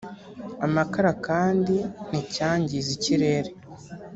amakara 0.65 1.11
kandi 1.27 1.75
nticyangize 2.09 2.89
ikirere 2.97 3.51